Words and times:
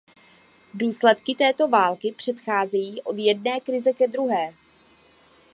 Důsledky 0.73 1.35
této 1.35 1.67
války 1.67 2.11
přecházejí 2.17 3.01
od 3.01 3.17
jedné 3.17 3.59
krize 3.59 3.93
ke 3.93 4.07
druhé. 4.07 4.53